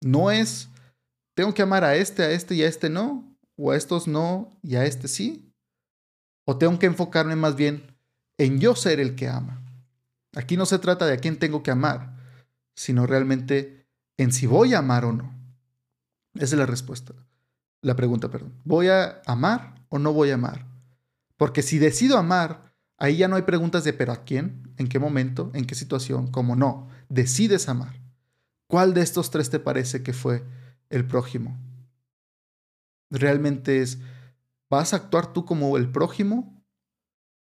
[0.00, 0.70] No es
[1.40, 4.50] tengo que amar a este, a este y a este no, o a estos no
[4.62, 5.50] y a este sí.
[6.44, 7.96] O tengo que enfocarme más bien
[8.36, 9.62] en yo ser el que ama.
[10.34, 12.14] Aquí no se trata de a quién tengo que amar,
[12.74, 13.86] sino realmente
[14.18, 15.32] en si voy a amar o no.
[16.34, 17.14] Esa es la respuesta.
[17.80, 18.52] La pregunta, perdón.
[18.64, 20.66] ¿Voy a amar o no voy a amar?
[21.38, 22.69] Porque si decido amar,
[23.00, 26.28] ahí ya no hay preguntas de pero a quién, en qué momento, en qué situación,
[26.28, 26.88] cómo no.
[27.08, 27.98] Decides amar.
[28.68, 30.44] ¿Cuál de estos tres te parece que fue
[30.90, 31.58] el prójimo?
[33.10, 33.98] ¿Realmente es,
[34.70, 36.62] vas a actuar tú como el prójimo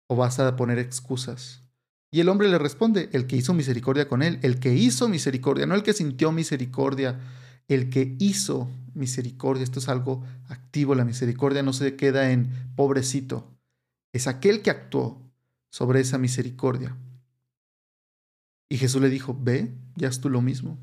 [0.08, 1.64] o vas a poner excusas?
[2.12, 5.66] Y el hombre le responde, el que hizo misericordia con él, el que hizo misericordia,
[5.66, 7.20] no el que sintió misericordia,
[7.68, 9.64] el que hizo misericordia.
[9.64, 13.58] Esto es algo activo, la misericordia no se queda en pobrecito,
[14.14, 15.27] es aquel que actuó
[15.70, 16.98] sobre esa misericordia.
[18.70, 20.78] Y Jesús le dijo, ve, ya es tú lo mismo.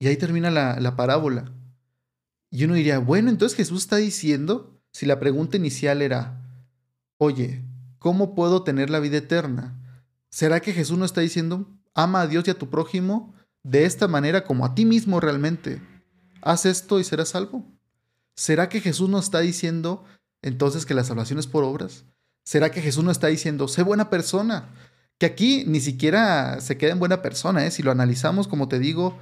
[0.00, 1.52] Y ahí termina la, la parábola.
[2.50, 6.42] Y uno diría, bueno, entonces Jesús está diciendo, si la pregunta inicial era,
[7.18, 7.64] oye,
[7.98, 9.78] ¿cómo puedo tener la vida eterna?
[10.30, 14.08] ¿Será que Jesús no está diciendo, ama a Dios y a tu prójimo de esta
[14.08, 15.80] manera como a ti mismo realmente?
[16.40, 17.64] Haz esto y serás salvo.
[18.34, 20.04] ¿Será que Jesús no está diciendo
[20.42, 22.04] entonces que la salvación es por obras?
[22.44, 24.68] ¿Será que Jesús no está diciendo, sé buena persona?
[25.18, 27.70] Que aquí ni siquiera se queda en buena persona, ¿eh?
[27.70, 29.18] si lo analizamos, como te digo,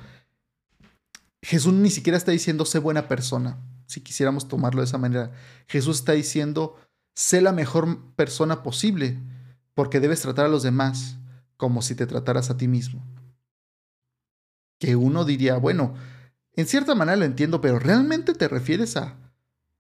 [1.42, 5.32] Jesús ni siquiera está diciendo, sé buena persona, si quisiéramos tomarlo de esa manera.
[5.66, 6.76] Jesús está diciendo,
[7.14, 9.18] sé la mejor persona posible,
[9.74, 11.16] porque debes tratar a los demás
[11.56, 13.04] como si te trataras a ti mismo.
[14.78, 15.94] Que uno diría, bueno,
[16.54, 19.16] en cierta manera lo entiendo, pero ¿realmente te refieres a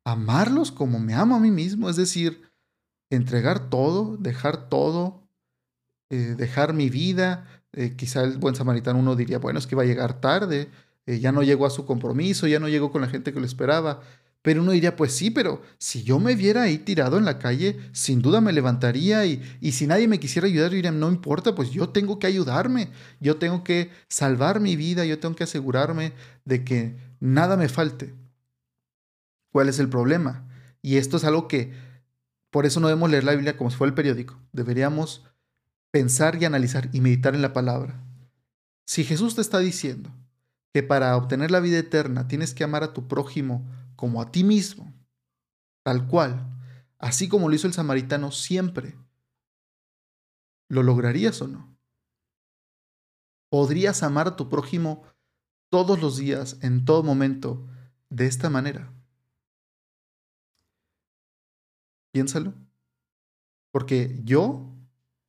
[0.04, 1.88] amarlos como me amo a mí mismo?
[1.88, 2.49] Es decir,
[3.10, 5.28] entregar todo, dejar todo,
[6.08, 7.46] eh, dejar mi vida.
[7.72, 10.70] Eh, quizá el buen samaritano uno diría, bueno, es que va a llegar tarde,
[11.06, 13.46] eh, ya no llegó a su compromiso, ya no llegó con la gente que lo
[13.46, 14.00] esperaba.
[14.42, 17.78] Pero uno diría, pues sí, pero si yo me viera ahí tirado en la calle,
[17.92, 21.70] sin duda me levantaría y, y si nadie me quisiera ayudar, diría, no importa, pues
[21.70, 26.14] yo tengo que ayudarme, yo tengo que salvar mi vida, yo tengo que asegurarme
[26.46, 28.14] de que nada me falte.
[29.52, 30.48] ¿Cuál es el problema?
[30.80, 31.72] Y esto es algo que,
[32.50, 35.24] por eso no debemos leer la Biblia como si fuera el periódico, deberíamos
[35.90, 38.04] pensar y analizar y meditar en la palabra.
[38.86, 40.10] Si Jesús te está diciendo
[40.72, 43.64] que para obtener la vida eterna tienes que amar a tu prójimo,
[43.96, 44.92] como a ti mismo,
[45.84, 46.46] tal cual,
[46.98, 48.96] así como lo hizo el samaritano siempre,
[50.68, 51.76] ¿lo lograrías o no?
[53.50, 55.02] ¿Podrías amar a tu prójimo
[55.70, 57.66] todos los días, en todo momento,
[58.08, 58.92] de esta manera?
[62.12, 62.54] Piénsalo.
[63.72, 64.72] Porque yo,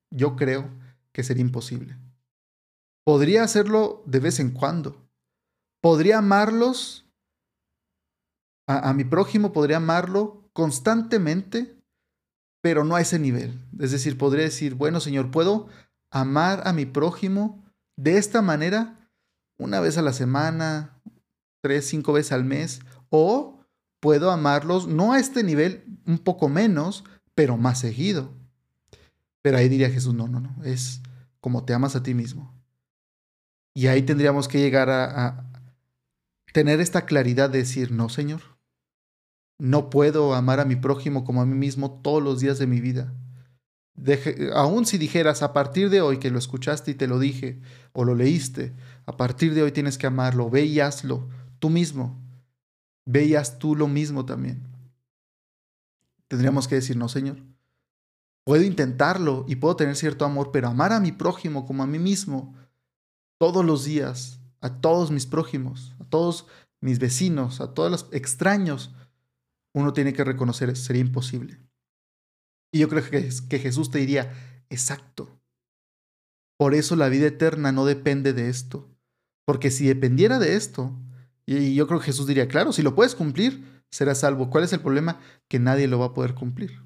[0.09, 0.69] yo creo
[1.11, 1.97] que sería imposible.
[3.05, 5.07] Podría hacerlo de vez en cuando.
[5.81, 7.01] Podría amarlos
[8.67, 11.75] a, mi prójimo podría amarlo constantemente,
[12.61, 13.59] pero no a ese nivel.
[13.79, 15.67] Es decir, podría decir, bueno, Señor, puedo
[16.11, 17.63] amar a mi prójimo
[17.97, 19.09] de esta manera
[19.59, 21.01] una vez a la semana,
[21.61, 23.60] tres, cinco veces al mes, o
[24.01, 28.33] puedo amarlos no a este nivel, un poco menos, pero más seguido.
[29.41, 31.01] Pero ahí diría Jesús, no, no, no, es
[31.39, 32.53] como te amas a ti mismo.
[33.73, 35.47] Y ahí tendríamos que llegar a,
[36.51, 38.41] tener esta claridad de decir, no, Señor,
[39.57, 42.81] no puedo amar a mi prójimo como a mí mismo todos los días de mi
[42.81, 43.13] vida.
[44.53, 47.61] aún si dijeras a partir de hoy que lo escuchaste y te lo dije,
[47.93, 48.73] o lo leíste,
[49.05, 52.20] a partir de hoy tienes que amarlo, ve y hazlo tú mismo.
[53.05, 54.61] Ve y haz tú lo mismo también.
[56.27, 57.37] Tendríamos que decir, no, Señor.
[58.45, 61.99] Puedo intentarlo y puedo tener cierto amor, pero amar a mi prójimo como a mí
[61.99, 62.55] mismo
[63.39, 66.47] todos los días, a todos mis prójimos, a todos
[66.79, 68.95] mis vecinos, a todos los extraños,
[69.73, 71.59] uno tiene que reconocer sería imposible.
[72.73, 74.33] Y yo creo que, que Jesús te diría,
[74.69, 75.39] exacto.
[76.57, 78.89] Por eso la vida eterna no depende de esto.
[79.45, 80.95] Porque si dependiera de esto,
[81.57, 84.49] y yo creo que Jesús diría, claro, si lo puedes cumplir, serás salvo.
[84.49, 85.19] ¿Cuál es el problema?
[85.47, 86.81] Que nadie lo va a poder cumplir.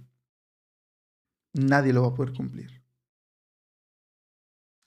[1.53, 2.81] Nadie lo va a poder cumplir.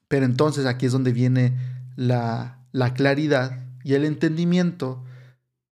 [0.09, 1.57] Pero entonces aquí es donde viene
[1.97, 5.05] la, la claridad y el entendimiento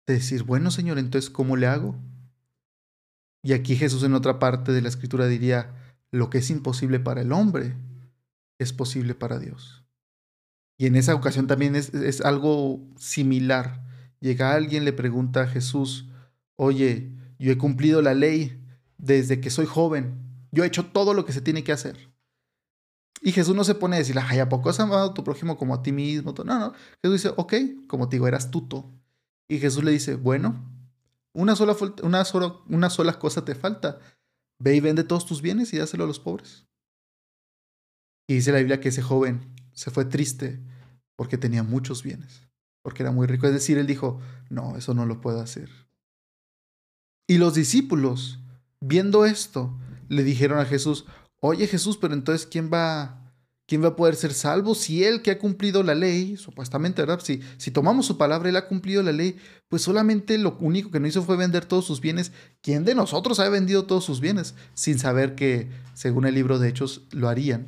[0.08, 1.96] de decir, bueno Señor, entonces, ¿cómo le hago?
[3.44, 5.76] Y aquí Jesús en otra parte de la escritura diría,
[6.12, 7.76] lo que es imposible para el hombre
[8.60, 9.84] es posible para Dios.
[10.78, 13.91] Y en esa ocasión también es, es algo similar.
[14.22, 16.08] Llega alguien, le pregunta a Jesús,
[16.56, 18.64] oye, yo he cumplido la ley
[18.98, 22.12] desde que soy joven, yo he hecho todo lo que se tiene que hacer.
[23.22, 25.58] Y Jesús no se pone a decir, ay, ¿a poco has amado a tu prójimo
[25.58, 26.34] como a ti mismo?
[26.46, 26.74] No, no.
[27.04, 27.54] Jesús dice, ok,
[27.88, 28.92] como te digo, eras tuto.
[29.48, 30.72] Y Jesús le dice, bueno,
[31.34, 34.00] una sola, una, sola, una sola cosa te falta.
[34.60, 36.66] Ve y vende todos tus bienes y dáselo a los pobres.
[38.28, 40.60] Y dice la Biblia que ese joven se fue triste
[41.16, 42.48] porque tenía muchos bienes,
[42.82, 43.48] porque era muy rico.
[43.48, 44.20] Es decir, él dijo,
[44.50, 45.70] no, eso no lo puedo hacer.
[47.28, 48.40] Y los discípulos,
[48.80, 49.78] viendo esto,
[50.10, 51.06] le dijeron a Jesús,
[51.40, 53.34] oye Jesús, pero entonces ¿quién va,
[53.66, 57.22] quién va a poder ser salvo si él que ha cumplido la ley, supuestamente, ¿verdad?
[57.24, 59.38] Si, si tomamos su palabra, él ha cumplido la ley,
[59.70, 62.34] pues solamente lo único que no hizo fue vender todos sus bienes.
[62.62, 64.56] ¿Quién de nosotros ha vendido todos sus bienes?
[64.74, 67.68] Sin saber que, según el libro de Hechos, lo harían.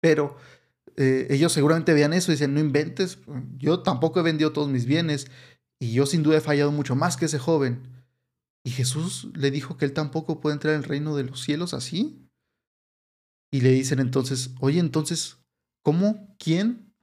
[0.00, 0.36] Pero
[0.96, 3.18] eh, ellos seguramente veían eso y dicen, no inventes,
[3.56, 5.30] yo tampoco he vendido todos mis bienes
[5.80, 7.88] y yo sin duda he fallado mucho más que ese joven.
[8.64, 11.74] Y Jesús le dijo que él tampoco puede entrar en el reino de los cielos
[11.74, 12.28] así.
[13.50, 15.38] Y le dicen entonces, oye, entonces,
[15.82, 16.36] ¿cómo?
[16.38, 16.94] ¿Quién?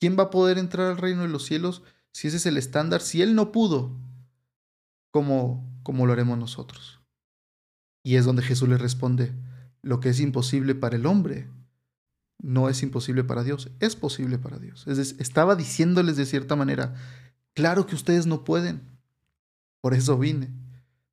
[0.00, 1.82] ¿Quién va a poder entrar al reino de los cielos
[2.12, 3.00] si ese es el estándar?
[3.00, 3.96] Si él no pudo,
[5.12, 7.00] ¿cómo, cómo lo haremos nosotros?
[8.04, 9.32] Y es donde Jesús le responde,
[9.80, 11.48] lo que es imposible para el hombre
[12.44, 14.86] no es imposible para Dios, es posible para Dios.
[14.86, 16.94] Es estaba diciéndoles de cierta manera,
[17.54, 18.82] claro que ustedes no pueden,
[19.80, 20.52] por eso vine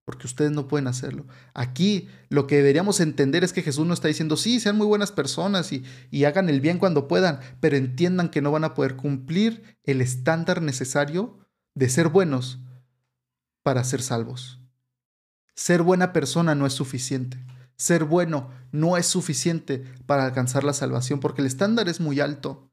[0.03, 1.25] porque ustedes no pueden hacerlo.
[1.53, 5.13] Aquí lo que deberíamos entender es que Jesús no está diciendo, sí, sean muy buenas
[5.13, 9.77] personas y hagan el bien cuando puedan, pero entiendan que no van a poder cumplir
[9.83, 11.39] el estándar necesario
[11.75, 12.59] de ser buenos
[13.63, 14.59] para ser salvos.
[15.55, 17.37] Ser buena persona no es suficiente.
[17.81, 22.69] Ser bueno no es suficiente para alcanzar la salvación porque el estándar es muy alto.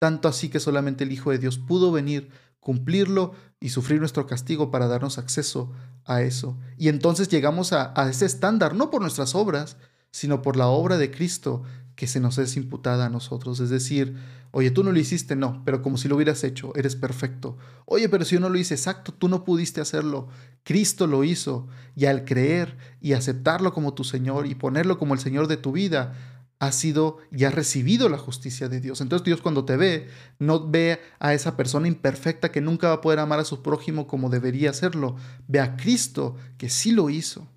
[0.00, 4.72] Tanto así que solamente el Hijo de Dios pudo venir cumplirlo y sufrir nuestro castigo
[4.72, 5.70] para darnos acceso
[6.04, 6.58] a eso.
[6.76, 9.76] Y entonces llegamos a, ese estándar, no por nuestras obras,
[10.10, 11.62] sino por la obra de Cristo
[11.98, 13.58] que se nos es imputada a nosotros.
[13.58, 14.14] Es decir,
[14.52, 17.58] oye, tú no lo hiciste, no, pero como si lo hubieras hecho, eres perfecto.
[17.86, 20.28] Oye, pero si yo no lo hice exacto, tú no pudiste hacerlo.
[20.62, 21.66] Cristo lo hizo.
[21.96, 25.72] Y al creer y aceptarlo como tu Señor y ponerlo como el Señor de tu
[25.72, 26.14] vida,
[26.60, 29.00] ha sido y ha recibido la justicia de Dios.
[29.00, 30.06] Entonces Dios cuando te ve,
[30.38, 34.06] no ve a esa persona imperfecta que nunca va a poder amar a su prójimo
[34.06, 35.16] como debería hacerlo.
[35.48, 37.48] Ve a Cristo que sí lo hizo.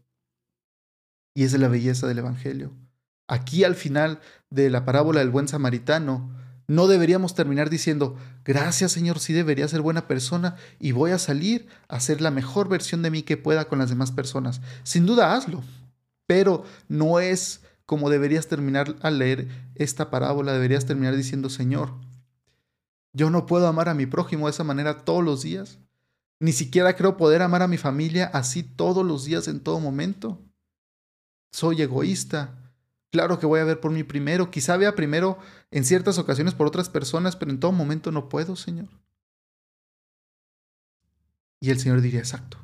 [1.36, 2.72] Y es la belleza del Evangelio.
[3.32, 4.20] Aquí al final
[4.50, 6.30] de la parábola del buen samaritano,
[6.68, 11.66] no deberíamos terminar diciendo, gracias Señor, sí debería ser buena persona y voy a salir
[11.88, 14.60] a ser la mejor versión de mí que pueda con las demás personas.
[14.84, 15.64] Sin duda hazlo,
[16.28, 21.94] pero no es como deberías terminar al leer esta parábola, deberías terminar diciendo, Señor,
[23.14, 25.80] yo no puedo amar a mi prójimo de esa manera todos los días.
[26.42, 30.38] Ni siquiera creo poder amar a mi familia así todos los días, en todo momento.
[31.54, 32.61] Soy egoísta.
[33.12, 34.49] Claro que voy a ver por mí primero.
[34.51, 35.38] Quizá vea primero
[35.70, 38.88] en ciertas ocasiones por otras personas, pero en todo momento no puedo, Señor.
[41.59, 42.57] Y el Señor diría, exacto.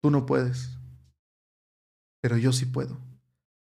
[0.00, 0.70] Tú no puedes.
[2.20, 2.98] Pero yo sí puedo.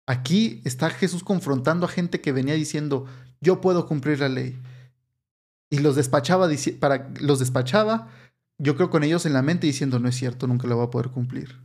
[0.07, 3.07] Aquí está Jesús confrontando a gente que venía diciendo,
[3.41, 4.59] yo puedo cumplir la ley.
[5.71, 6.49] Y los despachaba,
[6.81, 8.09] para, los despachaba,
[8.59, 10.91] yo creo con ellos en la mente diciendo, no es cierto, nunca lo voy a
[10.91, 11.61] poder cumplir.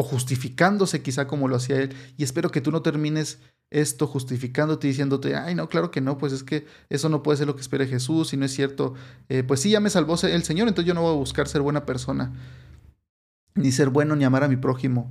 [0.00, 1.94] O justificándose quizá como lo hacía él.
[2.16, 3.38] Y espero que tú no termines
[3.68, 7.46] esto justificándote diciéndote, ay, no, claro que no, pues es que eso no puede ser
[7.46, 8.94] lo que espera Jesús y no es cierto.
[9.28, 11.60] Eh, pues sí, ya me salvó el Señor, entonces yo no voy a buscar ser
[11.60, 12.32] buena persona,
[13.54, 15.10] ni ser bueno, ni amar a mi prójimo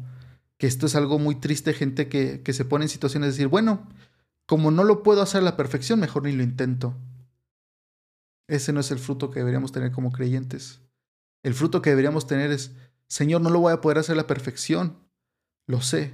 [0.60, 3.48] que esto es algo muy triste, gente que, que se pone en situaciones de decir,
[3.48, 3.88] bueno,
[4.46, 6.96] como no lo puedo hacer a la perfección, mejor ni lo intento.
[8.50, 10.82] Ese no es el fruto que deberíamos tener como creyentes.
[11.44, 12.74] El fruto que deberíamos tener es,
[13.10, 14.98] Señor, no lo voy a poder hacer a la perfección,
[15.68, 16.14] lo sé,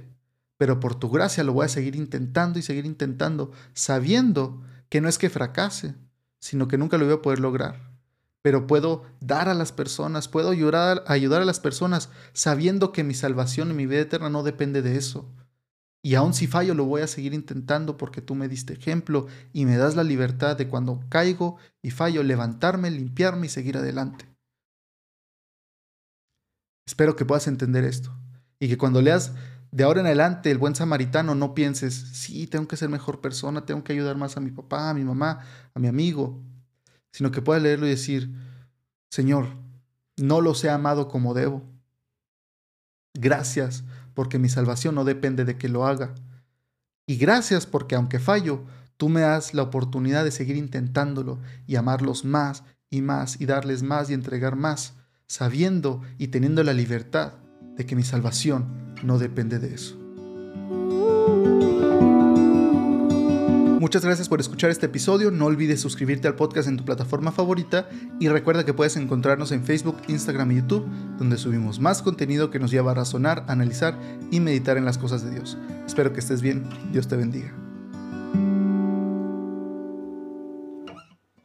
[0.56, 5.08] pero por tu gracia lo voy a seguir intentando y seguir intentando, sabiendo que no
[5.08, 5.94] es que fracase,
[6.40, 7.96] sino que nunca lo voy a poder lograr
[8.46, 13.12] pero puedo dar a las personas, puedo ayudar, ayudar a las personas sabiendo que mi
[13.12, 15.28] salvación y mi vida eterna no depende de eso.
[16.00, 19.66] Y aun si fallo, lo voy a seguir intentando porque tú me diste ejemplo y
[19.66, 24.26] me das la libertad de cuando caigo y fallo, levantarme, limpiarme y seguir adelante.
[26.86, 28.16] Espero que puedas entender esto
[28.58, 29.32] y que cuando leas
[29.72, 33.66] de ahora en adelante el buen samaritano no pienses, sí, tengo que ser mejor persona,
[33.66, 35.40] tengo que ayudar más a mi papá, a mi mamá,
[35.74, 36.40] a mi amigo,
[37.12, 38.32] sino que pueda leerlo y decir,
[39.10, 39.48] Señor,
[40.16, 41.62] no los he amado como debo.
[43.14, 43.84] Gracias
[44.14, 46.14] porque mi salvación no depende de que lo haga.
[47.06, 48.64] Y gracias porque aunque fallo,
[48.96, 53.82] Tú me das la oportunidad de seguir intentándolo y amarlos más y más y darles
[53.82, 54.94] más y entregar más,
[55.26, 57.34] sabiendo y teniendo la libertad
[57.76, 59.98] de que mi salvación no depende de eso.
[63.78, 65.30] Muchas gracias por escuchar este episodio.
[65.30, 69.64] No olvides suscribirte al podcast en tu plataforma favorita y recuerda que puedes encontrarnos en
[69.64, 70.86] Facebook, Instagram y YouTube,
[71.18, 73.96] donde subimos más contenido que nos lleva a razonar, analizar
[74.30, 75.58] y meditar en las cosas de Dios.
[75.86, 76.64] Espero que estés bien.
[76.90, 77.65] Dios te bendiga.